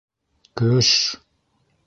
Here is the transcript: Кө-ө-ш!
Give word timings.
Кө-ө-ш! 0.61 0.95